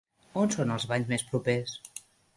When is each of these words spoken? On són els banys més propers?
On 0.43 0.49
són 0.55 0.73
els 0.77 0.87
banys 0.93 1.13
més 1.13 1.27
propers? 1.29 1.77